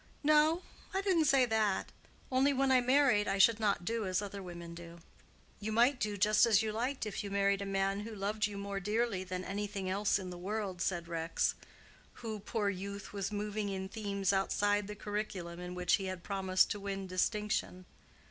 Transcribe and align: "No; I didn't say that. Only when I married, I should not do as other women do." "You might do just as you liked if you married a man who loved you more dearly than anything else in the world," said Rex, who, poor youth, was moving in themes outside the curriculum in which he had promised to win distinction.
"No; 0.23 0.63
I 0.95 1.01
didn't 1.03 1.25
say 1.25 1.45
that. 1.45 1.91
Only 2.31 2.53
when 2.53 2.71
I 2.71 2.81
married, 2.81 3.27
I 3.27 3.37
should 3.37 3.59
not 3.59 3.85
do 3.85 4.07
as 4.07 4.19
other 4.19 4.41
women 4.41 4.73
do." 4.73 4.97
"You 5.59 5.71
might 5.71 5.99
do 5.99 6.17
just 6.17 6.47
as 6.47 6.63
you 6.63 6.71
liked 6.71 7.05
if 7.05 7.23
you 7.23 7.29
married 7.29 7.61
a 7.61 7.67
man 7.67 7.99
who 7.99 8.15
loved 8.15 8.47
you 8.47 8.57
more 8.57 8.79
dearly 8.79 9.23
than 9.23 9.45
anything 9.45 9.87
else 9.91 10.17
in 10.17 10.31
the 10.31 10.39
world," 10.39 10.81
said 10.81 11.07
Rex, 11.07 11.53
who, 12.13 12.39
poor 12.39 12.67
youth, 12.67 13.13
was 13.13 13.31
moving 13.31 13.69
in 13.69 13.89
themes 13.89 14.33
outside 14.33 14.87
the 14.87 14.95
curriculum 14.95 15.59
in 15.59 15.75
which 15.75 15.97
he 15.97 16.05
had 16.05 16.23
promised 16.23 16.71
to 16.71 16.79
win 16.79 17.05
distinction. 17.05 17.85